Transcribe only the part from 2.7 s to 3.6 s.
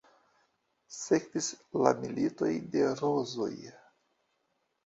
de Rozoj.